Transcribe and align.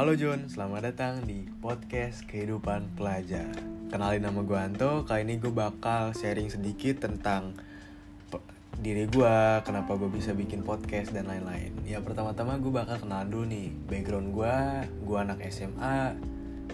Halo 0.00 0.16
Jun, 0.16 0.48
selamat 0.48 0.80
datang 0.80 1.28
di 1.28 1.44
podcast 1.60 2.24
Kehidupan 2.24 2.96
Pelajar. 2.96 3.52
Kenalin 3.92 4.24
nama 4.24 4.40
gue 4.40 4.56
Anto, 4.56 5.04
kali 5.04 5.28
ini 5.28 5.36
gue 5.36 5.52
bakal 5.52 6.16
sharing 6.16 6.48
sedikit 6.48 7.04
tentang 7.04 7.52
diri 8.80 9.04
gue, 9.04 9.36
kenapa 9.60 10.00
gue 10.00 10.08
bisa 10.08 10.32
bikin 10.32 10.64
podcast 10.64 11.12
dan 11.12 11.28
lain-lain. 11.28 11.76
Ya 11.84 12.00
pertama-tama 12.00 12.56
gue 12.56 12.72
bakal 12.72 12.96
kenalan 12.96 13.28
dulu 13.28 13.44
nih. 13.52 13.76
Background 13.92 14.32
gue, 14.32 14.56
gue 15.04 15.18
anak 15.20 15.44
SMA, 15.52 16.16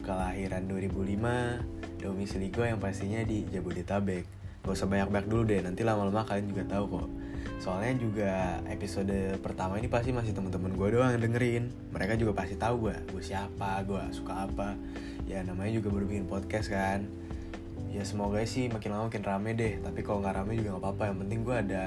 kelahiran 0.06 0.62
2005 0.70 1.98
Domisili 1.98 2.54
gue 2.54 2.70
yang 2.70 2.78
pastinya 2.78 3.26
di 3.26 3.42
Jabodetabek. 3.50 4.22
Gak 4.62 4.70
usah 4.70 4.86
banyak-banyak 4.86 5.26
dulu 5.26 5.42
deh, 5.50 5.66
nanti 5.66 5.82
lama-lama 5.82 6.22
kalian 6.22 6.46
juga 6.46 6.62
tahu 6.78 6.84
kok 6.94 7.08
soalnya 7.56 7.96
juga 7.96 8.60
episode 8.68 9.40
pertama 9.40 9.80
ini 9.80 9.88
pasti 9.88 10.12
masih 10.12 10.36
temen-temen 10.36 10.76
gue 10.76 10.88
doang 10.92 11.10
yang 11.16 11.22
dengerin. 11.22 11.64
Mereka 11.92 12.20
juga 12.20 12.32
pasti 12.36 12.54
tahu 12.54 12.88
gue 12.88 12.96
gue 13.12 13.22
siapa 13.22 13.80
gue 13.84 14.02
suka 14.12 14.46
apa. 14.46 14.76
Ya 15.26 15.42
namanya 15.42 15.80
juga 15.80 15.88
baru 15.90 16.04
bikin 16.06 16.28
podcast 16.28 16.68
kan. 16.70 17.08
Ya 17.90 18.04
semoga 18.04 18.44
sih 18.44 18.68
makin 18.68 18.92
lama 18.92 19.08
makin 19.08 19.24
rame 19.24 19.50
deh. 19.56 19.80
Tapi 19.80 20.00
kalau 20.04 20.20
nggak 20.20 20.36
rame 20.36 20.52
juga 20.60 20.76
nggak 20.76 20.84
apa-apa. 20.84 21.02
Yang 21.10 21.18
penting 21.24 21.40
gue 21.42 21.56
ada 21.56 21.84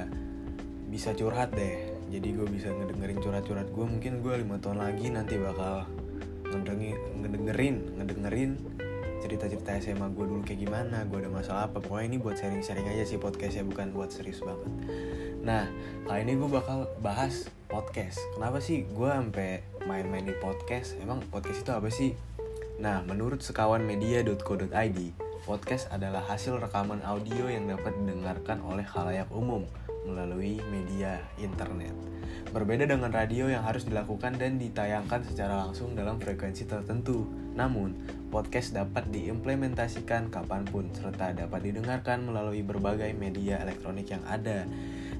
bisa 0.90 1.10
curhat 1.14 1.50
deh. 1.54 1.94
Jadi 2.10 2.28
gue 2.34 2.48
bisa 2.50 2.74
ngedengerin 2.74 3.22
curhat-curhat 3.22 3.70
gue 3.70 3.86
mungkin 3.86 4.26
gue 4.26 4.34
lima 4.42 4.58
tahun 4.58 4.82
lagi 4.82 5.14
nanti 5.14 5.38
bakal 5.38 5.86
ngedengerin 6.50 6.98
ngedengerin 7.22 7.76
ngedengerin 8.02 8.52
cerita-cerita 9.20 9.76
SMA 9.80 10.08
gue 10.16 10.26
dulu 10.26 10.42
kayak 10.42 10.66
gimana 10.66 11.04
gue 11.06 11.20
ada 11.20 11.32
masalah 11.32 11.62
apa. 11.68 11.84
Pokoknya 11.84 12.16
ini 12.16 12.18
buat 12.18 12.40
sharing-sharing 12.40 12.88
aja 12.88 13.04
sih 13.06 13.20
podcastnya 13.20 13.68
bukan 13.68 13.92
buat 13.92 14.10
serius 14.10 14.42
banget. 14.42 14.72
Nah 15.44 15.68
kali 16.08 16.26
ini 16.26 16.34
gue 16.40 16.50
bakal 16.50 16.88
bahas 17.04 17.48
podcast. 17.68 18.20
Kenapa 18.34 18.64
sih 18.64 18.88
gue 18.88 19.10
sampai 19.10 19.64
main-main 19.86 20.26
di 20.26 20.36
podcast? 20.40 20.98
Emang 21.00 21.24
podcast 21.28 21.62
itu 21.62 21.72
apa 21.72 21.90
sih? 21.92 22.16
Nah 22.80 23.04
menurut 23.04 23.44
sekawan 23.44 23.84
media.co.id 23.84 25.00
podcast 25.44 25.90
adalah 25.90 26.22
hasil 26.28 26.62
rekaman 26.62 27.02
audio 27.02 27.48
yang 27.50 27.66
dapat 27.66 27.96
didengarkan 27.96 28.62
oleh 28.62 28.86
khalayak 28.86 29.28
umum 29.34 29.66
melalui 30.08 30.62
media 30.72 31.20
internet. 31.40 31.96
Berbeda 32.50 32.90
dengan 32.90 33.14
radio 33.14 33.46
yang 33.46 33.62
harus 33.62 33.86
dilakukan 33.86 34.38
dan 34.42 34.58
ditayangkan 34.58 35.22
secara 35.22 35.68
langsung 35.68 35.94
dalam 35.94 36.18
frekuensi 36.18 36.66
tertentu. 36.66 37.30
Namun, 37.54 37.94
podcast 38.34 38.74
dapat 38.74 39.12
diimplementasikan 39.14 40.34
kapan 40.34 40.66
pun 40.66 40.90
serta 40.96 41.36
dapat 41.36 41.62
didengarkan 41.70 42.26
melalui 42.26 42.66
berbagai 42.66 43.14
media 43.14 43.62
elektronik 43.62 44.10
yang 44.10 44.24
ada. 44.26 44.66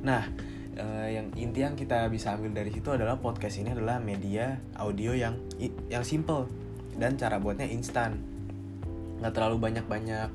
Nah, 0.02 0.26
eh, 0.74 1.22
yang 1.22 1.30
inti 1.38 1.62
yang 1.62 1.78
kita 1.78 2.10
bisa 2.10 2.34
ambil 2.34 2.56
dari 2.56 2.74
situ 2.74 2.90
adalah 2.90 3.22
podcast 3.22 3.62
ini 3.62 3.78
adalah 3.78 4.02
media 4.02 4.58
audio 4.80 5.14
yang 5.14 5.38
yang 5.92 6.02
simple 6.02 6.50
dan 6.98 7.20
cara 7.20 7.38
buatnya 7.38 7.70
instan. 7.70 8.18
Nggak 9.20 9.34
terlalu 9.36 9.58
banyak-banyak 9.70 10.30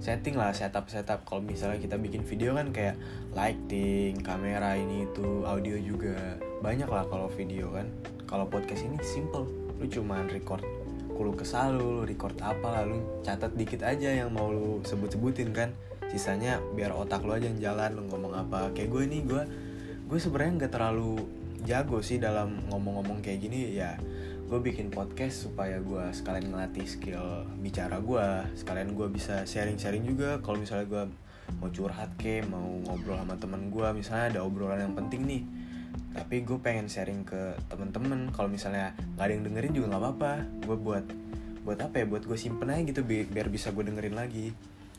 setting 0.00 0.32
lah 0.32 0.56
setup 0.56 0.88
setup 0.88 1.28
kalau 1.28 1.44
misalnya 1.44 1.76
kita 1.76 2.00
bikin 2.00 2.24
video 2.24 2.56
kan 2.56 2.72
kayak 2.72 2.96
lighting 3.36 4.16
kamera 4.24 4.74
ini 4.74 5.04
itu 5.04 5.44
audio 5.44 5.76
juga. 5.76 6.40
Banyak 6.64 6.88
lah 6.88 7.04
kalau 7.06 7.28
video 7.28 7.68
kan. 7.76 7.86
Kalau 8.24 8.48
podcast 8.48 8.88
ini 8.88 8.96
simple. 9.04 9.44
Lu 9.76 9.84
cuman 9.86 10.26
record 10.32 10.64
kulu 11.12 11.36
kesal 11.36 11.76
lu, 11.76 12.08
record 12.08 12.32
apa 12.40 12.80
lah 12.80 12.82
lu 12.88 13.20
catat 13.20 13.52
dikit 13.52 13.84
aja 13.84 14.08
yang 14.08 14.32
mau 14.32 14.48
lu 14.48 14.80
sebut-sebutin 14.88 15.52
kan. 15.52 15.76
Sisanya 16.08 16.58
biar 16.72 16.96
otak 16.96 17.20
lu 17.22 17.36
aja 17.36 17.52
yang 17.52 17.60
jalan 17.60 18.00
lu 18.00 18.08
ngomong 18.08 18.32
apa. 18.32 18.72
Kayak 18.72 18.88
gue 18.96 19.02
nih 19.04 19.22
gue 19.28 19.42
gue 20.08 20.18
sebenarnya 20.18 20.64
nggak 20.64 20.72
terlalu 20.72 21.28
jago 21.68 22.00
sih 22.00 22.16
dalam 22.16 22.64
ngomong-ngomong 22.72 23.20
kayak 23.20 23.44
gini. 23.44 23.76
Ya 23.76 24.00
gue 24.50 24.58
bikin 24.58 24.90
podcast 24.90 25.46
supaya 25.46 25.78
gue 25.78 26.10
sekalian 26.10 26.50
ngelatih 26.50 26.82
skill 26.82 27.46
bicara 27.62 28.02
gue 28.02 28.26
sekalian 28.58 28.98
gue 28.98 29.06
bisa 29.06 29.46
sharing-sharing 29.46 30.02
juga. 30.02 30.42
Kalau 30.42 30.58
misalnya 30.58 30.90
gue 30.90 31.04
mau 31.62 31.70
curhat 31.70 32.10
ke 32.18 32.42
mau 32.50 32.82
ngobrol 32.82 33.22
sama 33.22 33.38
temen 33.38 33.70
gue 33.70 33.86
misalnya 33.94 34.34
ada 34.34 34.40
obrolan 34.42 34.82
yang 34.82 34.98
penting 34.98 35.22
nih. 35.22 35.42
Tapi 36.18 36.42
gue 36.42 36.58
pengen 36.58 36.90
sharing 36.90 37.22
ke 37.22 37.54
temen-temen. 37.70 38.34
Kalau 38.34 38.50
misalnya 38.50 38.90
nggak 39.14 39.22
ada 39.22 39.32
yang 39.38 39.44
dengerin 39.46 39.70
juga 39.70 39.86
nggak 39.94 40.02
apa-apa. 40.02 40.32
Gue 40.66 40.76
buat 40.82 41.06
buat 41.62 41.78
apa 41.78 42.02
ya? 42.02 42.04
Buat 42.10 42.26
gue 42.26 42.34
simpen 42.34 42.74
aja 42.74 42.82
gitu 42.82 43.06
bi 43.06 43.22
biar 43.22 43.46
bisa 43.54 43.70
gue 43.70 43.86
dengerin 43.86 44.18
lagi. 44.18 44.50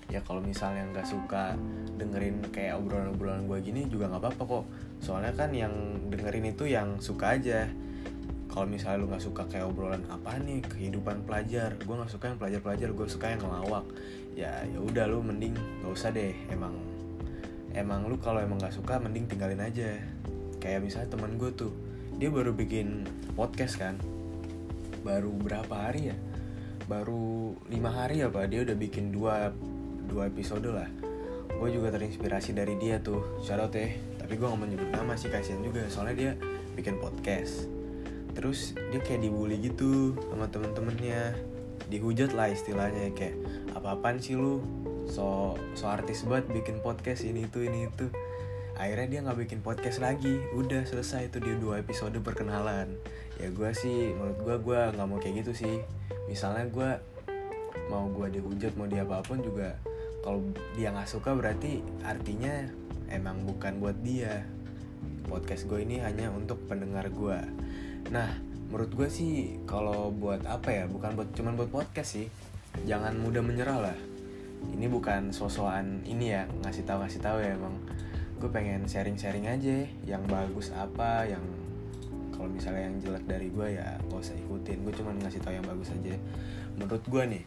Ya 0.07 0.23
kalau 0.23 0.39
misalnya 0.39 0.87
nggak 0.95 1.11
suka 1.11 1.59
dengerin 1.99 2.39
kayak 2.55 2.79
obrolan-obrolan 2.79 3.51
gue 3.51 3.59
gini 3.67 3.83
juga 3.91 4.07
nggak 4.15 4.31
apa-apa 4.31 4.43
kok. 4.47 4.65
Soalnya 5.03 5.35
kan 5.35 5.51
yang 5.51 5.75
dengerin 6.07 6.55
itu 6.55 6.71
yang 6.71 7.03
suka 7.03 7.35
aja 7.35 7.67
kalau 8.51 8.67
misalnya 8.67 8.99
lu 8.99 9.07
nggak 9.07 9.23
suka 9.23 9.47
kayak 9.47 9.71
obrolan 9.71 10.03
apa 10.11 10.35
nih 10.43 10.59
kehidupan 10.67 11.23
pelajar 11.23 11.71
gue 11.79 11.95
nggak 11.95 12.11
suka 12.11 12.35
yang 12.35 12.39
pelajar-pelajar 12.39 12.89
gue 12.91 13.07
suka 13.07 13.25
yang 13.31 13.41
ngelawak. 13.47 13.87
Ya 14.35 14.67
ya 14.67 14.79
udah 14.83 15.07
lu 15.07 15.23
mending 15.23 15.55
nggak 15.55 15.91
usah 15.91 16.11
deh 16.11 16.35
emang 16.51 16.75
emang 17.71 18.11
lu 18.11 18.19
kalau 18.19 18.43
emang 18.43 18.59
nggak 18.59 18.75
suka 18.75 18.99
mending 18.99 19.31
tinggalin 19.31 19.63
aja. 19.63 19.95
Kayak 20.59 20.83
misalnya 20.83 21.15
teman 21.15 21.39
gue 21.39 21.51
tuh 21.55 21.71
dia 22.19 22.27
baru 22.27 22.51
bikin 22.51 23.07
podcast 23.39 23.79
kan 23.79 23.95
baru 25.07 25.31
berapa 25.31 25.71
hari 25.71 26.11
ya? 26.11 26.17
Baru 26.91 27.55
lima 27.71 27.95
hari 27.95 28.19
apa 28.19 28.51
dia 28.51 28.67
udah 28.67 28.75
bikin 28.75 29.15
dua 29.15 29.55
dua 30.11 30.27
episode 30.27 30.67
lah. 30.67 30.91
Gue 31.55 31.71
juga 31.71 31.87
terinspirasi 31.87 32.51
dari 32.51 32.75
dia 32.75 32.99
tuh 32.99 33.39
shout 33.47 33.63
out 33.63 33.71
ya. 33.71 33.95
Tapi 34.19 34.35
gue 34.35 34.43
gak 34.43 34.59
mau 34.59 34.67
nyebut 34.67 34.91
nama 34.91 35.15
sih 35.15 35.31
kasihan 35.31 35.63
juga 35.63 35.87
soalnya 35.87 36.15
dia 36.19 36.31
bikin 36.75 36.99
podcast 36.99 37.80
terus 38.33 38.73
dia 38.91 39.01
kayak 39.03 39.27
dibully 39.27 39.59
gitu 39.59 40.15
sama 40.31 40.47
temen-temennya. 40.51 41.35
Dihujat 41.91 42.31
lah 42.31 42.47
istilahnya 42.47 43.11
kayak 43.11 43.35
apa-apaan 43.75 44.23
sih 44.23 44.39
lu? 44.39 44.63
So 45.11 45.59
so 45.75 45.91
artis 45.91 46.23
banget 46.23 46.63
bikin 46.63 46.79
podcast 46.79 47.27
ini 47.27 47.45
itu 47.45 47.67
ini 47.67 47.91
itu. 47.91 48.07
Akhirnya 48.79 49.07
dia 49.11 49.19
nggak 49.27 49.39
bikin 49.43 49.59
podcast 49.59 49.99
lagi. 49.99 50.39
Udah 50.55 50.87
selesai 50.87 51.27
itu 51.27 51.43
dia 51.43 51.55
dua 51.59 51.83
episode 51.83 52.15
perkenalan 52.23 52.95
ya 53.41 53.49
gue 53.49 53.71
sih 53.73 54.13
menurut 54.13 54.37
gue 54.45 54.55
gue 54.69 54.79
nggak 54.93 55.07
mau 55.09 55.17
kayak 55.17 55.41
gitu 55.41 55.65
sih. 55.65 55.75
Misalnya 56.29 56.69
gue 56.69 56.89
mau 57.89 58.05
gue 58.13 58.27
dihujat 58.37 58.77
mau 58.77 58.85
dia 58.85 59.01
apa 59.01 59.25
pun 59.25 59.41
juga 59.41 59.75
kalau 60.21 60.45
dia 60.77 60.93
nggak 60.93 61.09
suka 61.09 61.33
berarti 61.33 61.81
artinya 62.05 62.69
emang 63.09 63.41
bukan 63.49 63.81
buat 63.81 63.97
dia. 64.05 64.45
Podcast 65.25 65.65
gue 65.65 65.81
ini 65.81 66.03
hanya 66.03 66.29
untuk 66.29 66.61
pendengar 66.69 67.09
gue 67.09 67.39
Nah, 68.09 68.33
menurut 68.71 68.91
gue 68.95 69.09
sih 69.11 69.61
kalau 69.69 70.09
buat 70.09 70.41
apa 70.49 70.73
ya, 70.73 70.83
bukan 70.89 71.13
buat 71.13 71.29
cuman 71.37 71.53
buat 71.59 71.69
podcast 71.69 72.17
sih. 72.17 72.27
Jangan 72.87 73.19
mudah 73.21 73.45
menyerah 73.45 73.91
lah. 73.91 73.97
Ini 74.73 74.87
bukan 74.89 75.29
sosokan 75.29 76.01
ini 76.07 76.33
ya, 76.33 76.49
ngasih 76.65 76.87
tahu 76.87 77.05
ngasih 77.05 77.21
tahu 77.21 77.37
ya 77.43 77.53
emang. 77.53 77.75
Gue 78.41 78.49
pengen 78.49 78.89
sharing-sharing 78.89 79.45
aja 79.45 79.85
yang 80.07 80.25
bagus 80.25 80.73
apa, 80.73 81.29
yang 81.29 81.43
kalau 82.33 82.49
misalnya 82.49 82.89
yang 82.89 82.97
jelek 82.97 83.25
dari 83.29 83.53
gue 83.53 83.67
ya 83.77 84.01
gak 84.09 84.17
usah 84.17 84.33
ikutin. 84.33 84.81
Gue 84.81 84.93
cuman 84.97 85.21
ngasih 85.21 85.41
tahu 85.45 85.53
yang 85.53 85.67
bagus 85.67 85.93
aja. 85.93 86.17
Menurut 86.73 87.03
gue 87.05 87.23
nih, 87.37 87.43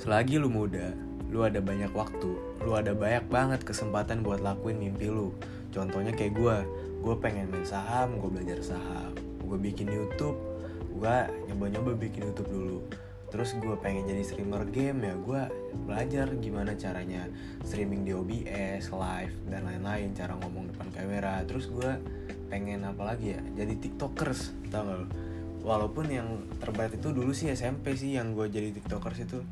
selagi 0.00 0.40
lu 0.40 0.48
muda, 0.48 0.96
lu 1.28 1.44
ada 1.44 1.60
banyak 1.60 1.92
waktu, 1.92 2.32
lu 2.64 2.72
ada 2.72 2.96
banyak 2.96 3.28
banget 3.28 3.60
kesempatan 3.64 4.24
buat 4.24 4.40
lakuin 4.40 4.80
mimpi 4.80 5.08
lu. 5.08 5.36
Contohnya 5.72 6.12
kayak 6.12 6.36
gue, 6.36 6.56
gue 7.02 7.14
pengen 7.18 7.50
main 7.50 7.66
saham 7.66 8.22
gue 8.22 8.30
belajar 8.30 8.62
saham. 8.62 9.10
Gue 9.42 9.58
bikin 9.58 9.90
YouTube 9.90 10.38
gue 11.02 11.16
nyoba-nyoba 11.50 11.98
bikin 11.98 12.30
YouTube 12.30 12.50
dulu. 12.54 12.78
Terus 13.34 13.58
gue 13.58 13.74
pengen 13.82 14.06
jadi 14.06 14.22
streamer 14.22 14.62
game 14.70 15.02
ya 15.02 15.14
gue 15.18 15.42
belajar 15.88 16.30
gimana 16.38 16.78
caranya 16.78 17.26
streaming 17.66 18.06
di 18.06 18.12
OBS 18.14 18.94
live 18.94 19.34
dan 19.50 19.66
lain-lain 19.66 20.14
cara 20.14 20.38
ngomong 20.38 20.70
depan 20.70 20.88
kamera. 20.94 21.42
Terus 21.42 21.66
gue 21.66 21.98
pengen 22.46 22.86
apa 22.86 23.02
lagi 23.02 23.34
ya? 23.34 23.42
Jadi 23.58 23.82
tiktokers 23.82 24.54
tau 24.70 24.86
gak 24.86 24.98
lo 25.02 25.06
walaupun 25.62 26.06
yang 26.10 26.28
terberat 26.58 26.94
itu 26.98 27.14
dulu 27.14 27.30
sih 27.34 27.50
SMP 27.50 27.94
sih 27.94 28.18
yang 28.18 28.34
gue 28.34 28.50
jadi 28.50 28.74
tiktokers 28.74 29.26
itu 29.26 29.42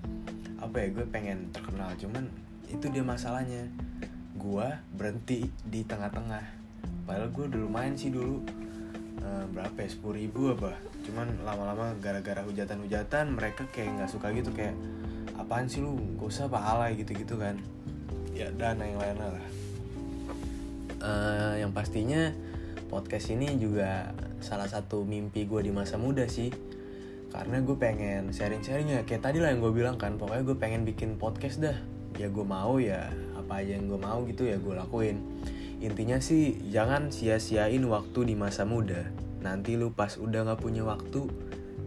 apa 0.62 0.86
ya 0.86 0.88
gue 0.94 1.06
pengen 1.10 1.50
terkenal. 1.50 1.90
Cuman 1.98 2.30
itu 2.70 2.86
dia 2.94 3.02
masalahnya. 3.02 3.66
Gue 4.38 4.70
berhenti 4.94 5.50
di 5.64 5.84
tengah-tengah 5.84 6.59
padahal 7.10 7.34
gue 7.34 7.44
udah 7.50 7.60
lumayan 7.66 7.94
sih 7.98 8.14
dulu. 8.14 8.38
Uh, 9.18 9.42
berapa 9.50 9.74
ya? 9.82 9.90
Sepuluh 9.90 10.22
ribu 10.22 10.54
apa. 10.54 10.78
Cuman 11.02 11.42
lama-lama 11.42 11.90
gara-gara 11.98 12.46
hujatan-hujatan 12.46 13.34
mereka 13.34 13.66
kayak 13.74 13.98
nggak 13.98 14.10
suka 14.14 14.30
gitu 14.30 14.54
kayak 14.54 14.78
apaan 15.34 15.66
sih 15.66 15.82
lu? 15.82 15.98
Gak 16.22 16.30
usah 16.30 16.46
pahala 16.46 16.94
gitu-gitu 16.94 17.34
kan. 17.34 17.58
Ya 18.30 18.54
dana 18.54 18.86
yang 18.86 19.02
lainnya 19.02 19.26
lah. 19.26 19.46
Uh, 21.02 21.54
yang 21.58 21.74
pastinya 21.74 22.30
podcast 22.86 23.34
ini 23.34 23.58
juga 23.58 24.14
salah 24.38 24.70
satu 24.70 25.02
mimpi 25.02 25.50
gue 25.50 25.66
di 25.66 25.74
masa 25.74 25.98
muda 25.98 26.30
sih. 26.30 26.54
Karena 27.34 27.58
gue 27.58 27.74
pengen 27.74 28.30
sharing-sharing 28.30 28.86
ya. 28.86 29.00
Kayak 29.02 29.34
tadi 29.34 29.42
lah 29.42 29.50
yang 29.50 29.58
gue 29.58 29.74
bilang 29.74 29.98
kan 29.98 30.14
pokoknya 30.14 30.46
gue 30.46 30.56
pengen 30.62 30.86
bikin 30.86 31.18
podcast 31.18 31.58
dah. 31.58 31.74
Ya 32.22 32.30
gue 32.30 32.46
mau 32.46 32.78
ya 32.78 33.10
apa 33.34 33.66
aja 33.66 33.74
yang 33.74 33.90
gue 33.90 33.98
mau 33.98 34.22
gitu 34.30 34.46
ya 34.46 34.62
gue 34.62 34.78
lakuin 34.78 35.18
intinya 35.80 36.20
sih 36.20 36.60
jangan 36.68 37.08
sia-siain 37.08 37.82
waktu 37.88 38.28
di 38.28 38.34
masa 38.36 38.68
muda. 38.68 39.08
Nanti 39.40 39.80
lu 39.80 39.90
pas 39.96 40.20
udah 40.20 40.52
gak 40.52 40.60
punya 40.60 40.84
waktu 40.84 41.24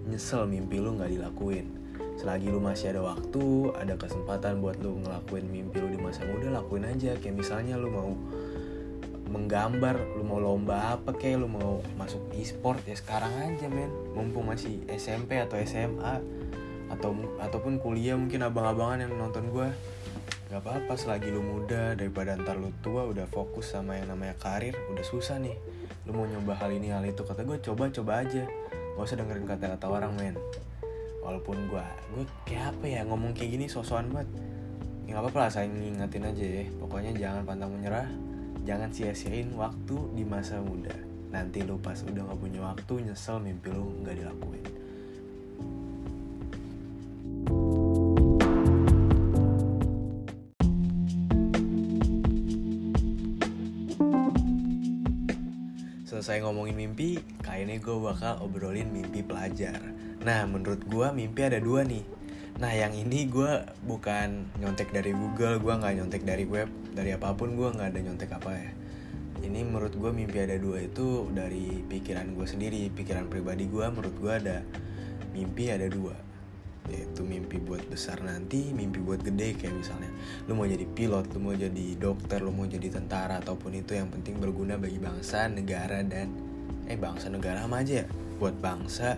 nyesel 0.10 0.50
mimpi 0.50 0.82
lu 0.82 0.98
nggak 0.98 1.14
dilakuin. 1.14 1.70
Selagi 2.18 2.50
lu 2.50 2.60
masih 2.60 2.94
ada 2.94 3.02
waktu 3.06 3.74
ada 3.78 3.94
kesempatan 3.98 4.60
buat 4.60 4.78
lu 4.82 5.02
ngelakuin 5.06 5.46
mimpi 5.50 5.78
lu 5.80 5.88
di 5.94 6.00
masa 6.02 6.26
muda 6.26 6.50
lakuin 6.50 6.90
aja. 6.90 7.14
Kayak 7.22 7.46
misalnya 7.46 7.78
lu 7.78 7.90
mau 7.94 8.12
menggambar 9.34 9.98
lu 10.20 10.24
mau 10.28 10.38
lomba 10.38 11.00
apa 11.00 11.16
kayak 11.16 11.42
lu 11.42 11.50
mau 11.50 11.82
masuk 11.98 12.22
e-sport 12.38 12.82
ya 12.86 12.98
sekarang 12.98 13.32
aja 13.38 13.70
men. 13.70 13.90
Mumpung 14.18 14.50
masih 14.50 14.82
SMP 14.90 15.38
atau 15.38 15.58
SMA 15.62 16.22
atau 16.92 17.16
ataupun 17.42 17.82
kuliah 17.82 18.14
mungkin 18.14 18.46
abang-abangan 18.46 19.10
yang 19.10 19.14
nonton 19.18 19.50
gue 19.50 19.70
nggak 20.54 20.70
apa-apa 20.70 20.94
selagi 20.94 21.34
lu 21.34 21.42
muda 21.42 21.98
daripada 21.98 22.38
ntar 22.38 22.62
lu 22.62 22.70
tua 22.86 23.10
udah 23.10 23.26
fokus 23.26 23.74
sama 23.74 23.98
yang 23.98 24.14
namanya 24.14 24.38
karir 24.38 24.78
udah 24.94 25.02
susah 25.02 25.42
nih. 25.42 25.58
Lu 26.06 26.14
mau 26.14 26.30
nyoba 26.30 26.54
hal 26.62 26.78
ini 26.78 26.94
hal 26.94 27.02
itu. 27.10 27.26
Kata 27.26 27.42
gue 27.42 27.58
coba 27.58 27.90
coba 27.90 28.22
aja. 28.22 28.46
Gak 28.70 29.02
usah 29.02 29.18
dengerin 29.18 29.50
kata-kata 29.50 29.90
orang 29.90 30.14
men. 30.14 30.38
Walaupun 31.26 31.58
gue 31.74 31.82
gue 32.14 32.26
kayak 32.46 32.70
apa 32.70 32.86
ya 32.86 33.02
ngomong 33.02 33.34
kayak 33.34 33.50
gini 33.58 33.66
sosokan 33.66 34.14
banget. 34.14 34.30
Ya 35.10 35.18
nggak 35.18 35.26
apa-apa 35.26 35.40
lah 35.42 35.50
saya 35.50 35.66
ngingetin 35.74 36.22
aja 36.22 36.46
ya. 36.46 36.64
Pokoknya 36.78 37.12
jangan 37.18 37.42
pantang 37.50 37.74
menyerah. 37.74 38.06
Jangan 38.62 38.94
sia-siain 38.94 39.58
waktu 39.58 39.98
di 40.14 40.22
masa 40.22 40.62
muda. 40.62 40.94
Nanti 41.34 41.66
lu 41.66 41.82
pas 41.82 41.98
udah 41.98 42.30
gak 42.30 42.38
punya 42.38 42.62
waktu 42.62 43.10
nyesel 43.10 43.42
mimpi 43.42 43.74
lu 43.74 44.06
nggak 44.06 44.22
dilakuin 44.22 44.83
selesai 56.14 56.46
ngomongin 56.46 56.78
mimpi, 56.78 57.18
ini 57.50 57.82
gue 57.82 57.98
bakal 57.98 58.38
obrolin 58.46 58.86
mimpi 58.94 59.26
pelajar. 59.26 59.82
Nah, 60.22 60.46
menurut 60.46 60.86
gue 60.86 61.10
mimpi 61.10 61.42
ada 61.42 61.58
dua 61.58 61.82
nih. 61.82 62.06
Nah, 62.62 62.70
yang 62.70 62.94
ini 62.94 63.26
gue 63.26 63.66
bukan 63.82 64.46
nyontek 64.62 64.94
dari 64.94 65.10
Google, 65.10 65.58
gue 65.58 65.74
nggak 65.74 65.94
nyontek 65.98 66.22
dari 66.22 66.46
web, 66.46 66.70
dari 66.94 67.18
apa 67.18 67.34
pun 67.34 67.58
gue 67.58 67.66
nggak 67.66 67.98
ada 67.98 68.00
nyontek 68.06 68.30
apa 68.30 68.54
ya. 68.54 68.70
Ini 69.42 69.66
menurut 69.66 69.98
gue 69.98 70.14
mimpi 70.14 70.38
ada 70.38 70.54
dua 70.62 70.86
itu 70.86 71.34
dari 71.34 71.82
pikiran 71.82 72.38
gue 72.38 72.46
sendiri, 72.46 72.94
pikiran 72.94 73.26
pribadi 73.26 73.66
gue. 73.66 73.82
Menurut 73.82 74.14
gue 74.14 74.34
ada 74.38 74.62
mimpi 75.34 75.74
ada 75.74 75.90
dua 75.90 76.14
yaitu 76.92 77.24
mimpi 77.24 77.64
buat 77.64 77.84
besar 77.88 78.20
nanti 78.20 78.76
mimpi 78.76 79.00
buat 79.00 79.24
gede 79.24 79.56
kayak 79.56 79.72
misalnya 79.72 80.12
lu 80.50 80.60
mau 80.60 80.68
jadi 80.68 80.84
pilot 80.84 81.32
lu 81.32 81.40
mau 81.40 81.56
jadi 81.56 81.86
dokter 81.96 82.44
lu 82.44 82.52
mau 82.52 82.68
jadi 82.68 82.92
tentara 82.92 83.40
ataupun 83.40 83.72
itu 83.80 83.96
yang 83.96 84.12
penting 84.12 84.42
berguna 84.42 84.76
bagi 84.76 85.00
bangsa 85.00 85.48
negara 85.48 86.04
dan 86.04 86.54
eh 86.88 87.00
bangsa 87.00 87.32
negara 87.32 87.64
sama 87.64 87.84
aja 87.84 88.04
ya. 88.04 88.06
Buat 88.40 88.56
bangsa 88.60 89.16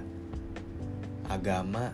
agama 1.30 1.90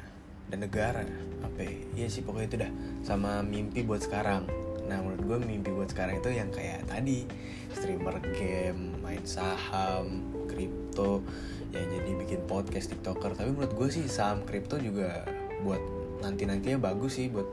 dan 0.51 0.68
negara. 0.68 1.03
Apa 1.41 1.59
ya? 1.63 1.73
iya 1.95 2.07
sih 2.12 2.21
pokoknya 2.25 2.47
itu 2.47 2.57
dah. 2.59 2.71
Sama 3.06 3.39
mimpi 3.45 3.83
buat 3.85 4.03
sekarang. 4.03 4.47
Nah 4.88 5.00
menurut 5.00 5.23
gue 5.23 5.38
mimpi 5.47 5.71
buat 5.71 5.89
sekarang 5.91 6.19
itu 6.19 6.29
yang 6.35 6.51
kayak 6.51 6.83
tadi. 6.89 7.23
Streamer 7.71 8.19
game 8.35 9.00
main 9.00 9.23
saham 9.23 10.27
kripto 10.51 11.23
yang 11.71 11.88
jadi 11.88 12.12
bikin 12.19 12.41
podcast 12.51 12.91
tiktoker. 12.91 13.31
Tapi 13.31 13.56
menurut 13.56 13.71
gue 13.71 13.88
sih 13.88 14.06
saham 14.12 14.44
kripto 14.44 14.75
juga 14.75 15.23
buat 15.62 15.81
nanti 16.22 16.46
nantinya 16.46 16.78
bagus 16.92 17.18
sih 17.18 17.28
buat 17.30 17.46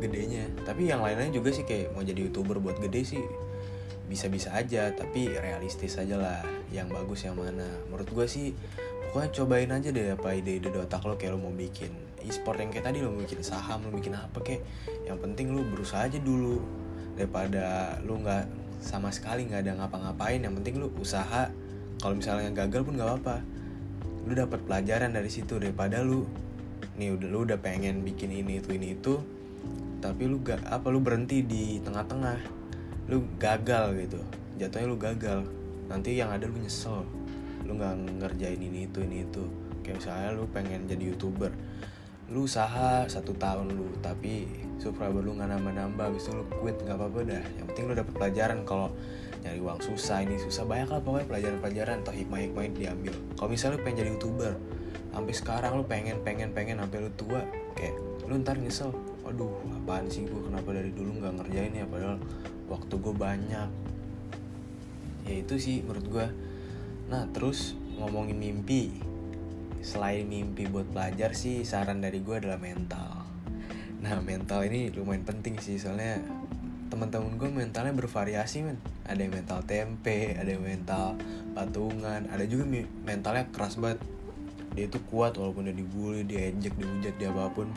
gedenya. 0.00 0.48
Tapi 0.64 0.88
yang 0.88 1.04
lainnya 1.04 1.32
juga 1.32 1.52
sih 1.52 1.64
kayak 1.64 1.92
mau 1.92 2.04
jadi 2.04 2.28
youtuber 2.28 2.60
buat 2.60 2.80
gede 2.80 3.02
sih 3.04 3.24
bisa-bisa 4.04 4.52
aja 4.52 4.92
tapi 4.92 5.32
realistis 5.32 5.96
aja 5.96 6.20
lah 6.20 6.40
yang 6.72 6.88
bagus 6.92 7.24
yang 7.24 7.36
mana. 7.36 7.66
Menurut 7.88 8.08
gue 8.08 8.26
sih 8.28 8.46
pokoknya 9.10 9.30
cobain 9.32 9.70
aja 9.72 9.88
deh 9.92 10.12
apa 10.12 10.36
ide-ide 10.36 10.68
di 10.68 10.78
otak 10.78 11.04
lo 11.08 11.16
kayak 11.16 11.36
lo 11.36 11.38
mau 11.40 11.54
bikin 11.54 11.92
e-sport 12.24 12.60
yang 12.60 12.72
kayak 12.72 12.92
tadi 12.92 12.98
lo 13.00 13.12
mau 13.12 13.24
bikin 13.24 13.40
saham 13.40 13.84
lo 13.84 13.92
bikin 13.92 14.16
apa 14.16 14.40
kayak 14.44 14.64
yang 15.08 15.16
penting 15.20 15.56
lo 15.56 15.64
berusaha 15.64 16.04
aja 16.04 16.20
dulu 16.20 16.60
daripada 17.16 17.96
lo 18.04 18.20
nggak 18.20 18.44
sama 18.84 19.08
sekali 19.08 19.48
nggak 19.48 19.64
ada 19.64 19.72
ngapa-ngapain. 19.80 20.40
Yang 20.44 20.54
penting 20.60 20.74
lo 20.84 20.92
usaha 21.00 21.48
kalau 22.00 22.14
misalnya 22.18 22.52
gagal 22.52 22.84
pun 22.84 23.00
nggak 23.00 23.08
apa-apa. 23.08 23.36
Lu 24.28 24.32
dapat 24.36 24.60
pelajaran 24.64 25.12
dari 25.12 25.32
situ 25.32 25.56
daripada 25.56 26.04
lu 26.04 26.28
nih 26.94 27.14
udah 27.14 27.28
lu 27.28 27.38
udah 27.46 27.58
pengen 27.58 28.06
bikin 28.06 28.30
ini 28.30 28.62
itu 28.62 28.70
ini 28.74 28.94
itu 28.94 29.18
tapi 30.04 30.28
lu 30.28 30.36
gak 30.44 30.68
apa 30.68 30.92
lu 30.92 31.00
berhenti 31.00 31.40
di 31.40 31.80
tengah-tengah. 31.80 32.36
Lu 33.08 33.24
gagal 33.40 33.96
gitu. 34.04 34.20
Jatuhnya 34.60 34.84
lu 34.84 35.00
gagal. 35.00 35.40
Nanti 35.88 36.20
yang 36.20 36.28
ada 36.28 36.44
lu 36.44 36.60
nyesel. 36.60 37.08
Lu 37.64 37.80
nggak 37.80 38.20
ngerjain 38.20 38.60
ini 38.60 38.84
itu 38.84 39.00
ini 39.00 39.24
itu. 39.24 39.48
Kayak 39.80 40.04
misalnya 40.04 40.28
lu 40.36 40.44
pengen 40.52 40.84
jadi 40.84 41.08
youtuber. 41.08 41.48
Lu 42.28 42.44
usaha 42.44 43.08
satu 43.08 43.32
tahun 43.32 43.72
lu 43.72 43.96
tapi 44.04 44.44
subscriber 44.76 45.24
lu 45.24 45.40
nggak 45.40 45.56
nambah-nambah. 45.56 46.20
Itu 46.20 46.36
lu 46.36 46.44
quit 46.60 46.76
nggak 46.84 47.00
apa-apa 47.00 47.20
dah. 47.24 47.44
Yang 47.56 47.66
penting 47.72 47.84
lu 47.88 47.94
dapet 47.96 48.12
pelajaran. 48.12 48.58
Kalau 48.68 48.92
nyari 49.40 49.60
uang 49.64 49.80
susah 49.80 50.20
ini 50.20 50.36
susah 50.36 50.68
banyak 50.68 50.92
lah 50.92 51.00
pokoknya 51.00 51.28
pelajaran-pelajaran 51.32 51.96
atau 52.04 52.12
hikmah-hikmah 52.12 52.76
diambil. 52.76 53.16
Kalau 53.40 53.48
misalnya 53.48 53.80
lu 53.80 53.88
pengen 53.88 53.96
jadi 54.04 54.10
youtuber 54.12 54.52
sampai 55.14 55.30
sekarang 55.30 55.78
lu 55.78 55.86
pengen 55.86 56.18
pengen 56.26 56.50
pengen 56.50 56.82
sampai 56.82 56.98
lu 57.06 57.10
tua 57.14 57.46
kayak 57.78 57.94
lu 58.26 58.34
ntar 58.42 58.58
nyesel 58.58 58.90
aduh 59.24 59.62
apaan 59.80 60.10
sih 60.10 60.26
gue 60.26 60.42
kenapa 60.42 60.74
dari 60.74 60.90
dulu 60.92 61.16
nggak 61.22 61.34
ngerjain 61.40 61.72
ya? 61.72 61.86
Padahal 61.88 62.18
waktu 62.68 62.94
gue 62.98 63.14
banyak. 63.14 63.70
Ya 65.24 65.34
itu 65.40 65.54
sih 65.56 65.80
menurut 65.86 66.06
gue 66.10 66.26
nah 67.08 67.30
terus 67.30 67.78
ngomongin 68.00 68.36
mimpi. 68.36 69.00
Selain 69.84 70.24
mimpi 70.24 70.66
buat 70.66 70.88
pelajar 70.90 71.36
sih 71.36 71.62
saran 71.62 72.02
dari 72.02 72.18
gue 72.20 72.34
adalah 72.34 72.58
mental. 72.58 73.24
Nah 74.02 74.18
mental 74.20 74.66
ini 74.66 74.90
lumayan 74.92 75.24
penting 75.24 75.60
sih 75.62 75.78
soalnya 75.78 76.20
teman-teman 76.92 77.38
gue 77.38 77.48
mentalnya 77.48 77.94
bervariasi 77.94 78.66
men. 78.66 78.80
Ada 79.04 79.24
yang 79.24 79.32
mental 79.36 79.60
tempe 79.64 80.34
ada 80.36 80.48
yang 80.48 80.64
mental 80.64 81.16
patungan 81.54 82.26
ada 82.28 82.44
juga 82.48 82.64
mentalnya 83.04 83.46
keras 83.52 83.76
banget 83.78 84.00
dia 84.74 84.90
itu 84.90 84.98
kuat 85.06 85.38
walaupun 85.38 85.70
dia 85.70 85.74
dibully 85.74 86.26
dia 86.26 86.50
ejek 86.50 86.74
dihujat 86.74 87.14
dia 87.18 87.30
apa 87.30 87.50
pun. 87.50 87.70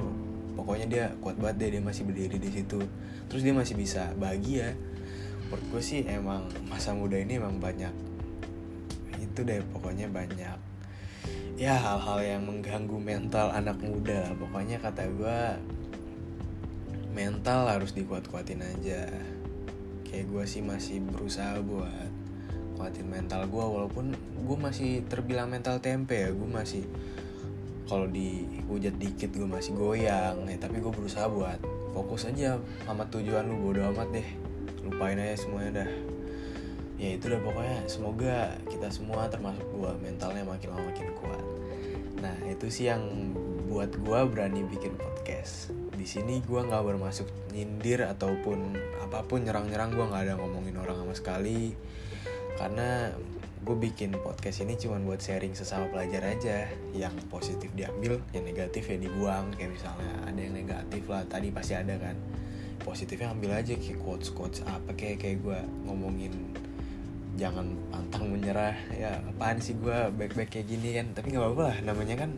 Pokoknya 0.57 0.85
dia 0.89 1.05
kuat 1.21 1.37
banget 1.37 1.55
deh 1.61 1.69
dia 1.77 1.81
masih 1.85 2.03
berdiri 2.09 2.41
di 2.41 2.49
situ. 2.49 2.81
Terus 3.29 3.41
dia 3.45 3.53
masih 3.53 3.77
bisa 3.77 4.11
bahagia. 4.17 4.73
Menurut 5.47 5.65
gue 5.71 5.81
sih 5.81 6.03
emang 6.09 6.49
masa 6.67 6.91
muda 6.91 7.15
ini 7.15 7.39
emang 7.39 7.61
banyak 7.61 7.93
itu 9.17 9.41
deh 9.41 9.61
pokoknya 9.73 10.05
banyak 10.13 10.57
ya 11.57 11.73
hal-hal 11.73 12.21
yang 12.21 12.45
mengganggu 12.45 13.01
mental 13.01 13.49
anak 13.49 13.81
muda 13.81 14.29
pokoknya 14.37 14.77
kata 14.77 15.09
gue 15.09 15.39
mental 17.17 17.65
harus 17.65 17.97
dikuat-kuatin 17.97 18.61
aja. 18.61 19.09
Kayak 20.05 20.29
gue 20.29 20.43
sih 20.45 20.61
masih 20.61 21.01
berusaha 21.01 21.57
buat 21.65 22.13
kuatin 22.77 23.09
mental 23.09 23.49
gue 23.49 23.65
walaupun 23.65 24.13
gue 24.45 24.57
masih 24.57 25.01
terbilang 25.09 25.49
mental 25.49 25.81
tempe 25.81 26.13
ya 26.13 26.29
gue 26.29 26.49
masih 26.49 26.85
kalau 27.89 28.05
dihujat 28.05 28.95
dikit 29.01 29.33
gue 29.33 29.49
masih 29.49 29.73
goyang 29.73 30.45
ya 30.45 30.57
tapi 30.61 30.77
gue 30.77 30.91
berusaha 30.93 31.25
buat 31.25 31.57
fokus 31.97 32.29
aja 32.29 32.61
sama 32.85 33.09
tujuan 33.09 33.49
lu 33.49 33.57
bodo 33.57 33.81
amat 33.89 34.13
deh. 34.13 34.29
Lupain 34.85 35.17
aja 35.17 35.33
semuanya 35.33 35.81
dah. 35.81 35.89
Ya 37.01 37.17
itu 37.17 37.25
udah 37.25 37.41
pokoknya 37.41 37.77
semoga 37.89 38.37
kita 38.69 38.93
semua 38.93 39.25
termasuk 39.33 39.65
gue 39.73 39.91
mentalnya 40.05 40.45
makin 40.45 40.77
lama 40.77 40.93
makin 40.93 41.09
kuat. 41.17 41.41
Nah 42.21 42.37
itu 42.45 42.69
sih 42.69 42.93
yang 42.93 43.01
buat 43.65 43.89
gue 43.97 44.19
berani 44.29 44.61
bikin 44.69 44.93
podcast. 44.93 45.73
Di 45.97 46.05
sini 46.05 46.45
gue 46.45 46.61
nggak 46.61 46.85
bermasuk 46.85 47.25
nyindir 47.49 48.05
ataupun 48.05 48.77
apa 49.01 49.25
pun 49.25 49.41
nyerang-nyerang 49.41 49.89
gue 49.97 50.05
nggak 50.05 50.23
ada 50.29 50.33
ngomongin 50.37 50.77
orang 50.77 51.01
sama 51.01 51.13
sekali 51.17 51.73
karena 52.57 53.13
gue 53.67 53.77
bikin 53.77 54.15
podcast 54.23 54.63
ini 54.63 54.79
cuma 54.79 54.95
buat 55.03 55.19
sharing 55.19 55.51
sesama 55.51 55.91
pelajar 55.93 56.23
aja. 56.25 56.71
Yang 56.95 57.19
positif 57.29 57.69
diambil 57.77 58.17
yang 58.31 58.47
negatif 58.47 58.87
ya 58.89 58.97
dibuang. 58.97 59.53
Kayak 59.53 59.77
misalnya 59.77 60.11
ada 60.23 60.39
yang 60.39 60.55
negatif 60.57 61.03
lah 61.05 61.21
tadi 61.27 61.53
pasti 61.53 61.73
ada 61.77 61.99
kan. 61.99 62.15
Positifnya 62.81 63.35
ambil 63.35 63.59
aja 63.59 63.75
kayak 63.75 63.99
quotes 64.01 64.31
quotes 64.31 64.63
apa 64.63 64.95
kayak 64.95 65.19
kayak 65.19 65.37
gue 65.43 65.59
ngomongin 65.83 66.33
jangan 67.35 67.75
pantang 67.93 68.31
menyerah. 68.31 68.79
Ya 68.95 69.19
apaan 69.19 69.61
sih 69.61 69.77
gue 69.77 70.09
baik 70.15 70.33
baik 70.33 70.49
kayak 70.57 70.67
gini 70.71 70.95
kan. 70.97 71.11
Tapi 71.11 71.35
nggak 71.35 71.43
apa-apa 71.43 71.63
lah 71.75 71.77
namanya 71.85 72.25
kan 72.25 72.31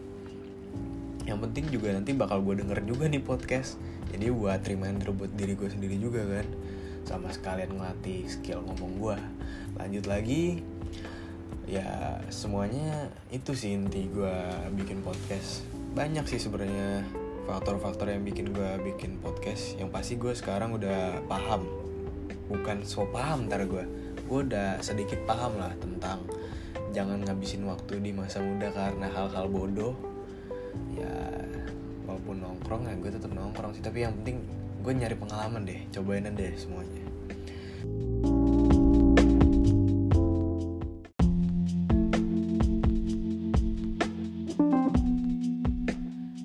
yang 1.30 1.38
penting 1.46 1.70
juga 1.70 1.94
nanti 1.94 2.18
bakal 2.18 2.42
gue 2.42 2.58
denger 2.58 2.90
juga 2.90 3.06
nih 3.06 3.22
podcast. 3.22 3.78
Jadi 4.10 4.34
buat 4.34 4.66
reminder 4.66 5.14
buat 5.14 5.30
diri 5.38 5.54
gue 5.54 5.70
sendiri 5.70 5.96
juga 6.02 6.26
kan 6.26 6.50
sama 7.08 7.32
sekalian 7.34 7.78
ngelatih 7.78 8.28
skill 8.28 8.64
ngomong 8.66 8.94
gue 9.00 9.18
lanjut 9.80 10.06
lagi 10.06 10.62
ya 11.70 12.18
semuanya 12.34 13.14
itu 13.30 13.54
sih 13.54 13.78
inti 13.78 14.10
gue 14.10 14.36
bikin 14.74 15.06
podcast. 15.06 15.62
Banyak 15.94 16.26
sih 16.26 16.42
sebenarnya 16.42 17.06
faktor-faktor 17.46 18.10
yang 18.10 18.26
bikin 18.26 18.50
gue 18.50 18.82
bikin 18.82 19.22
podcast. 19.22 19.78
Yang 19.78 19.90
pasti 19.94 20.14
gue 20.18 20.34
sekarang 20.34 20.74
udah 20.74 21.22
paham. 21.30 21.70
Bukan 22.50 22.82
so 22.90 23.06
paham 23.14 23.46
ntar 23.46 23.70
gue 23.70 23.86
gue 24.26 24.40
udah 24.50 24.82
sedikit 24.82 25.22
paham 25.30 25.58
lah 25.62 25.74
tentang 25.78 26.26
jangan 26.94 27.22
ngabisin 27.22 27.66
waktu 27.66 28.02
di 28.02 28.14
masa 28.18 28.42
muda 28.42 28.74
karena 28.74 29.06
hal-hal 29.14 29.46
bodoh. 29.46 29.94
Ya 30.98 31.14
walaupun 32.10 32.42
nongkrong 32.42 32.90
ya 32.90 32.98
gue 32.98 33.14
tetap 33.14 33.30
nongkrong 33.30 33.78
sih. 33.78 33.86
Tapi 33.86 34.10
yang 34.10 34.18
penting 34.26 34.42
gue 34.80 34.94
nyari 34.96 35.16
pengalaman 35.20 35.68
deh 35.68 35.82
cobain 35.92 36.24
deh 36.32 36.56
semuanya. 36.56 37.04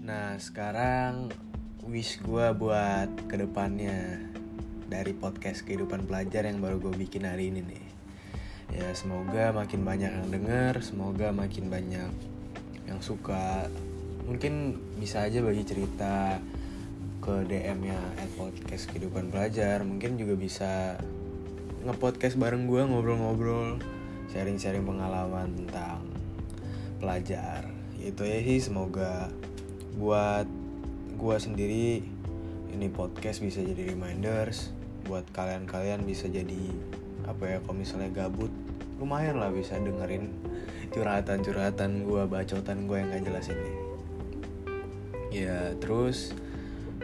Nah 0.02 0.34
sekarang 0.42 1.30
wish 1.86 2.18
gue 2.26 2.46
buat 2.58 3.06
ke 3.30 3.38
depannya 3.38 4.18
dari 4.90 5.14
podcast 5.14 5.62
kehidupan 5.62 6.10
pelajar 6.10 6.42
yang 6.50 6.58
baru 6.58 6.82
gue 6.90 6.94
bikin 7.06 7.30
hari 7.30 7.54
ini 7.54 7.62
nih. 7.62 7.86
Ya 8.74 8.90
semoga 8.98 9.54
makin 9.54 9.86
banyak 9.86 10.10
yang 10.10 10.28
denger 10.34 10.82
semoga 10.82 11.30
makin 11.30 11.70
banyak 11.70 12.10
yang 12.90 12.98
suka. 12.98 13.70
Mungkin 14.26 14.74
bisa 14.98 15.22
aja 15.22 15.38
bagi 15.38 15.62
cerita 15.62 16.42
ke 17.24 17.48
DM 17.48 17.88
nya 17.88 17.96
at 18.20 18.28
podcast 18.36 18.84
kehidupan 18.92 19.32
pelajar 19.32 19.80
mungkin 19.80 20.20
juga 20.20 20.36
bisa 20.36 21.00
ngepodcast 21.88 22.36
bareng 22.36 22.68
gue 22.68 22.84
ngobrol-ngobrol 22.84 23.80
sharing-sharing 24.28 24.84
pengalaman 24.84 25.56
tentang 25.56 26.04
pelajar. 27.00 27.64
Itu 27.96 28.28
ya 28.28 28.44
sih 28.44 28.60
semoga 28.60 29.32
buat 29.96 30.44
gue 31.16 31.36
sendiri 31.40 32.04
ini 32.76 32.86
podcast 32.92 33.40
bisa 33.40 33.64
jadi 33.64 33.96
reminders. 33.96 34.76
Buat 35.08 35.24
kalian-kalian 35.32 36.04
bisa 36.04 36.28
jadi 36.28 36.76
apa 37.24 37.56
ya 37.56 37.58
kalau 37.64 37.80
misalnya 37.80 38.12
gabut 38.12 38.52
lumayan 39.00 39.40
lah 39.40 39.48
bisa 39.48 39.80
dengerin 39.80 40.28
curhatan-curhatan 40.92 42.04
gue 42.04 42.22
bacotan 42.28 42.84
gue 42.84 42.96
yang 43.00 43.08
gak 43.10 43.24
jelas 43.24 43.48
ini 43.48 43.72
ya 45.34 45.74
terus 45.82 46.30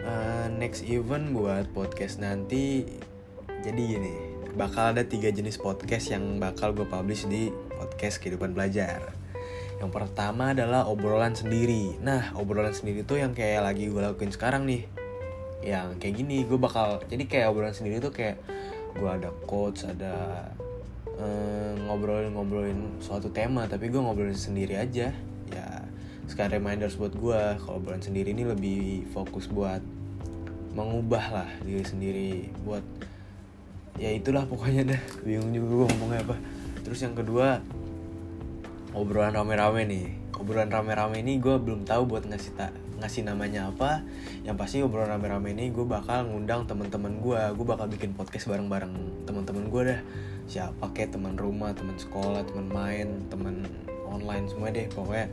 uh, 0.05 0.47
next 0.53 0.85
event 0.87 1.33
buat 1.33 1.69
podcast 1.73 2.21
nanti 2.21 2.85
jadi 3.61 3.83
gini 3.97 4.15
bakal 4.59 4.97
ada 4.97 5.07
tiga 5.07 5.31
jenis 5.31 5.61
podcast 5.61 6.11
yang 6.11 6.43
bakal 6.43 6.75
gue 6.75 6.87
publish 6.89 7.29
di 7.31 7.55
podcast 7.79 8.19
kehidupan 8.19 8.53
belajar 8.57 9.21
yang 9.81 9.89
pertama 9.89 10.53
adalah 10.53 10.85
obrolan 10.93 11.33
sendiri. 11.33 11.97
Nah, 12.05 12.37
obrolan 12.37 12.77
sendiri 12.77 13.01
tuh 13.01 13.17
yang 13.17 13.33
kayak 13.33 13.65
lagi 13.65 13.89
gue 13.89 13.97
lakuin 13.97 14.29
sekarang 14.29 14.69
nih. 14.69 14.85
Yang 15.65 15.97
kayak 15.97 16.15
gini, 16.21 16.45
gue 16.45 16.61
bakal 16.61 17.01
jadi 17.09 17.25
kayak 17.25 17.47
obrolan 17.49 17.73
sendiri 17.73 17.97
tuh 17.97 18.13
kayak 18.13 18.45
gue 18.93 19.09
ada 19.09 19.33
coach, 19.49 19.89
ada 19.89 20.45
eh, 21.17 21.73
ngobrolin-ngobrolin 21.89 23.01
suatu 23.01 23.33
tema, 23.33 23.65
tapi 23.73 23.89
gue 23.89 23.97
ngobrolin 23.97 24.37
sendiri 24.37 24.77
aja. 24.77 25.17
Sekarang 26.31 26.63
reminders 26.63 26.95
buat 26.95 27.11
gue 27.11 27.41
kalau 27.59 27.83
obrolan 27.83 27.99
sendiri 27.99 28.31
ini 28.31 28.47
lebih 28.47 29.03
fokus 29.11 29.51
buat 29.51 29.83
mengubah 30.79 31.25
lah 31.35 31.51
diri 31.67 31.83
sendiri 31.83 32.31
buat 32.63 32.87
ya 33.99 34.15
itulah 34.15 34.47
pokoknya 34.47 34.95
dah 34.95 35.03
bingung 35.27 35.51
juga 35.51 35.67
gue 35.75 35.87
ngomongnya 35.91 36.23
apa. 36.31 36.37
Terus 36.87 37.03
yang 37.03 37.19
kedua 37.19 37.59
obrolan 38.95 39.35
rame-rame 39.35 39.83
nih. 39.91 40.07
Obrolan 40.39 40.71
rame-rame 40.71 41.19
ini 41.19 41.43
gue 41.43 41.59
belum 41.59 41.83
tahu 41.83 42.07
buat 42.07 42.23
ngasih 42.31 42.55
tak 42.55 42.71
ngasih 43.03 43.27
namanya 43.27 43.75
apa. 43.75 44.07
Yang 44.47 44.57
pasti 44.63 44.77
obrolan 44.87 45.11
rame-rame 45.11 45.51
ini 45.51 45.75
gue 45.75 45.83
bakal 45.83 46.31
ngundang 46.31 46.71
teman-teman 46.71 47.19
gue 47.19 47.43
gue 47.59 47.67
bakal 47.67 47.91
bikin 47.91 48.15
podcast 48.15 48.47
bareng-bareng 48.47 49.27
teman-teman 49.27 49.67
gue 49.67 49.83
dah 49.83 50.01
siapa 50.47 50.95
kayak 50.95 51.11
teman 51.11 51.35
rumah 51.35 51.75
teman 51.75 51.99
sekolah 51.99 52.47
teman 52.47 52.71
main 52.71 53.07
teman 53.31 53.67
online 54.11 54.51
semua 54.51 54.71
deh 54.75 54.87
pokoknya 54.91 55.31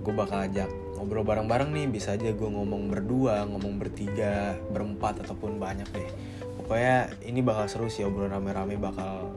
gue 0.00 0.14
bakal 0.16 0.48
ajak 0.48 0.68
ngobrol 0.96 1.24
bareng-bareng 1.24 1.70
nih. 1.72 1.86
Bisa 1.88 2.16
aja 2.16 2.32
gue 2.32 2.50
ngomong 2.50 2.88
berdua 2.88 3.44
ngomong 3.48 3.80
bertiga 3.80 4.56
berempat 4.72 5.24
ataupun 5.24 5.60
banyak 5.60 5.88
deh. 5.92 6.10
Pokoknya 6.60 7.12
ini 7.24 7.40
bakal 7.44 7.68
seru 7.68 7.88
sih 7.92 8.04
obrolan 8.04 8.36
rame-rame 8.36 8.80
bakal. 8.80 9.32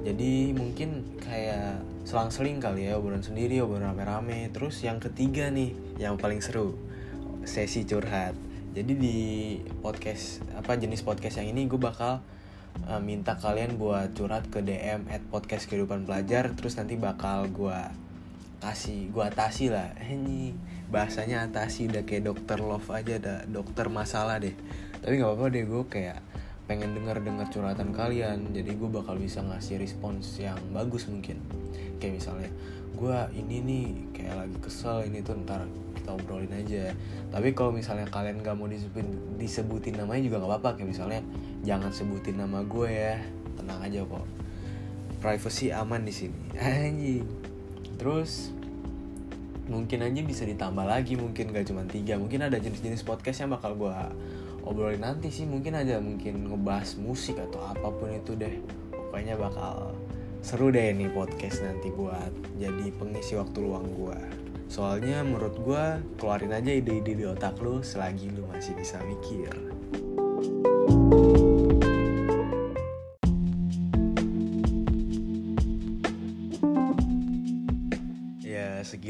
Jadi 0.00 0.56
mungkin 0.56 1.20
kayak 1.20 1.84
selang-seling 2.08 2.56
kali 2.56 2.88
ya 2.88 2.96
obrolan 2.96 3.22
sendiri 3.22 3.62
obrolan 3.62 3.94
rame-rame. 3.94 4.50
Terus 4.50 4.82
yang 4.82 4.98
ketiga 4.98 5.50
nih 5.50 5.74
yang 6.02 6.18
paling 6.18 6.42
seru 6.42 6.74
sesi 7.46 7.86
curhat. 7.86 8.34
Jadi 8.70 8.92
di 8.94 9.18
podcast 9.82 10.42
apa 10.54 10.78
jenis 10.78 11.02
podcast 11.02 11.42
yang 11.42 11.50
ini 11.50 11.66
gue 11.66 11.78
bakal 11.78 12.22
uh, 12.86 13.02
minta 13.02 13.34
kalian 13.34 13.74
buat 13.74 14.14
curhat 14.14 14.46
ke 14.46 14.62
DM 14.62 15.10
at 15.10 15.22
podcast 15.28 15.66
kehidupan 15.66 16.06
pelajar. 16.06 16.54
Terus 16.54 16.78
nanti 16.78 16.94
bakal 16.94 17.50
gue 17.50 17.80
kasih 18.60 19.08
gue 19.08 19.24
atasi 19.24 19.72
lah. 19.72 19.96
Ini 19.96 20.52
bahasanya 20.92 21.48
atasi 21.48 21.88
udah 21.88 22.04
kayak 22.04 22.28
dokter 22.28 22.60
love 22.60 22.86
aja 22.92 23.16
ada 23.16 23.34
dokter 23.48 23.88
masalah 23.88 24.36
deh. 24.36 24.52
Tapi 25.00 25.16
nggak 25.16 25.32
apa-apa 25.32 25.46
deh 25.48 25.64
gue 25.64 25.82
kayak 25.88 26.18
pengen 26.68 26.94
denger 26.94 27.24
dengar 27.24 27.48
curhatan 27.48 27.90
kalian. 27.96 28.52
Jadi 28.52 28.76
gue 28.76 28.88
bakal 28.92 29.16
bisa 29.16 29.40
ngasih 29.40 29.80
respons 29.80 30.36
yang 30.38 30.60
bagus 30.76 31.08
mungkin. 31.08 31.40
Kayak 31.98 32.20
misalnya 32.20 32.50
gue 33.00 33.18
ini 33.32 33.56
nih 33.64 33.86
kayak 34.12 34.34
lagi 34.44 34.56
kesel 34.60 35.08
ini 35.08 35.24
tuh 35.24 35.40
ntar 35.48 35.64
kita 35.96 36.12
obrolin 36.12 36.52
aja. 36.52 36.92
Tapi 37.32 37.56
kalau 37.56 37.72
misalnya 37.72 38.04
kalian 38.12 38.44
gak 38.44 38.60
mau 38.60 38.68
disebutin, 38.68 39.40
disebutin 39.40 39.96
namanya 39.96 40.20
juga 40.20 40.36
nggak 40.44 40.52
apa-apa. 40.52 40.70
Kayak 40.76 40.88
misalnya 40.92 41.20
jangan 41.64 41.90
sebutin 41.96 42.36
nama 42.36 42.60
gue 42.60 42.88
ya. 42.92 43.16
Tenang 43.56 43.80
aja 43.80 44.04
kok. 44.04 44.28
Privacy 45.24 45.72
aman 45.72 46.04
di 46.04 46.12
sini. 46.12 46.40
Anjing 46.60 47.49
terus 48.00 48.48
mungkin 49.68 50.00
aja 50.00 50.24
bisa 50.24 50.48
ditambah 50.48 50.82
lagi 50.88 51.20
mungkin 51.20 51.52
gak 51.52 51.68
cuma 51.68 51.84
tiga. 51.84 52.16
Mungkin 52.16 52.48
ada 52.48 52.56
jenis-jenis 52.56 53.04
podcast 53.04 53.44
yang 53.44 53.52
bakal 53.52 53.76
gue 53.76 53.92
obrolin 54.64 55.04
nanti 55.04 55.28
sih. 55.28 55.44
Mungkin 55.44 55.76
aja 55.76 56.00
mungkin 56.00 56.48
ngebahas 56.48 56.96
musik 56.96 57.36
atau 57.36 57.60
apa 57.60 57.92
pun 57.92 58.08
itu 58.08 58.32
deh. 58.34 58.56
Pokoknya 58.90 59.36
bakal 59.36 59.92
seru 60.40 60.72
deh 60.72 60.96
nih 60.96 61.12
podcast 61.12 61.60
nanti 61.60 61.92
buat 61.92 62.32
jadi 62.56 62.88
pengisi 62.96 63.36
waktu 63.36 63.60
luang 63.60 63.84
gue 63.92 64.20
soalnya 64.70 65.26
menurut 65.26 65.58
gue 65.66 65.84
keluarin 66.16 66.54
aja 66.54 66.70
ide-ide 66.70 67.18
di 67.18 67.24
otak 67.26 67.58
lu 67.58 67.82
selagi 67.82 68.30
lu 68.30 68.46
masih 68.54 68.78
bisa 68.78 69.02
mikir. 69.02 69.50
ya 69.50 70.69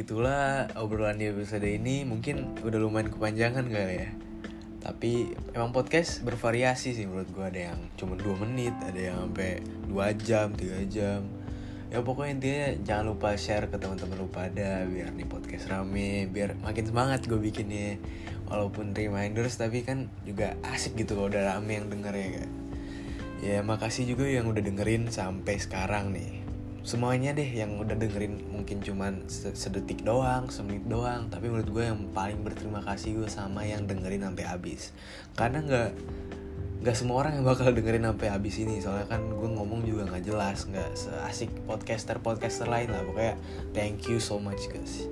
segitulah 0.01 0.73
obrolan 0.81 1.21
di 1.21 1.29
episode 1.29 1.69
ini. 1.69 2.09
Mungkin 2.09 2.65
udah 2.65 2.81
lumayan 2.81 3.13
kepanjangan 3.13 3.69
kali 3.69 4.01
ya. 4.01 4.09
Tapi 4.81 5.37
emang 5.53 5.77
podcast 5.77 6.25
bervariasi 6.25 6.97
sih 6.97 7.05
menurut 7.05 7.29
gue 7.29 7.45
ada 7.45 7.61
yang 7.77 7.81
cuma 8.01 8.17
2 8.17 8.49
menit 8.49 8.73
ada 8.81 8.97
yang 8.97 9.29
sampai 9.29 9.61
2 9.93 10.25
jam 10.25 10.57
3 10.57 10.89
jam. 10.89 11.21
Ya 11.93 12.01
pokoknya 12.01 12.33
intinya 12.33 12.67
jangan 12.81 13.05
lupa 13.13 13.37
share 13.37 13.69
ke 13.69 13.77
teman-teman 13.77 14.25
lu 14.25 14.33
pada 14.33 14.89
biar 14.89 15.13
nih 15.13 15.29
podcast 15.29 15.69
rame 15.69 16.33
biar 16.33 16.57
makin 16.65 16.89
semangat 16.89 17.29
gue 17.29 17.37
bikinnya. 17.37 18.01
Walaupun 18.49 18.97
reminders 18.97 19.61
tapi 19.61 19.85
kan 19.85 20.09
juga 20.25 20.57
asik 20.65 20.97
gitu 20.97 21.13
kalau 21.13 21.29
udah 21.29 21.45
rame 21.45 21.77
yang 21.77 21.93
denger 21.93 22.17
ya 22.17 22.29
kan 22.41 22.51
ya 23.41 23.65
makasih 23.65 24.05
juga 24.05 24.29
yang 24.29 24.49
udah 24.53 24.61
dengerin 24.61 25.09
sampai 25.09 25.57
sekarang 25.57 26.13
nih 26.13 26.40
semuanya 26.81 27.37
deh 27.37 27.47
yang 27.47 27.77
udah 27.77 27.93
dengerin 27.93 28.41
mungkin 28.49 28.81
cuman 28.81 29.29
sedetik 29.29 30.01
doang, 30.01 30.49
semenit 30.49 30.89
doang, 30.89 31.29
tapi 31.29 31.53
menurut 31.53 31.69
gue 31.69 31.85
yang 31.85 32.09
paling 32.17 32.41
berterima 32.41 32.81
kasih 32.81 33.21
gue 33.21 33.29
sama 33.29 33.69
yang 33.69 33.85
dengerin 33.85 34.25
sampai 34.25 34.45
habis. 34.49 34.97
Karena 35.37 35.61
nggak 35.61 35.91
nggak 36.81 36.97
semua 36.97 37.21
orang 37.21 37.37
yang 37.37 37.45
bakal 37.45 37.69
dengerin 37.69 38.09
sampai 38.09 38.29
habis 38.33 38.57
ini, 38.57 38.81
soalnya 38.81 39.07
kan 39.13 39.21
gue 39.29 39.51
ngomong 39.53 39.85
juga 39.85 40.09
nggak 40.09 40.25
jelas, 40.25 40.65
nggak 40.65 40.91
seasik 40.97 41.53
podcaster 41.69 42.17
podcaster 42.17 42.65
lain 42.65 42.89
lah. 42.89 43.05
Pokoknya 43.05 43.37
thank 43.77 44.09
you 44.09 44.17
so 44.17 44.41
much 44.41 44.65
guys. 44.73 45.05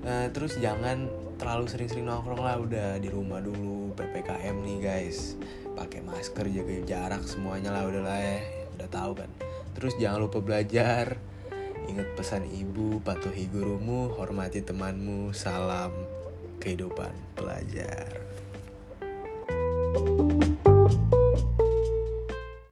Uh, 0.00 0.26
terus 0.32 0.58
jangan 0.58 1.06
terlalu 1.40 1.72
sering-sering 1.72 2.04
nongkrong 2.04 2.44
lah 2.44 2.60
udah 2.60 3.00
di 3.00 3.08
rumah 3.08 3.40
dulu 3.40 3.96
ppkm 3.96 4.60
nih 4.60 4.78
guys 4.84 5.40
pakai 5.72 6.04
masker 6.04 6.44
jaga 6.52 6.84
jarak 6.84 7.24
semuanya 7.24 7.72
lah 7.72 7.88
udah 7.88 8.02
lah 8.04 8.20
ya 8.20 8.38
udah 8.76 8.88
tahu 8.92 9.12
kan 9.16 9.30
Terus 9.76 9.94
jangan 9.98 10.26
lupa 10.26 10.38
belajar. 10.42 11.18
Ingat 11.90 12.14
pesan 12.14 12.46
ibu, 12.46 13.02
patuhi 13.02 13.50
gurumu, 13.50 14.14
hormati 14.14 14.62
temanmu. 14.62 15.34
Salam 15.34 15.90
kehidupan 16.60 17.12
pelajar. 17.34 18.20
thank 19.90 20.32
you 20.32 20.39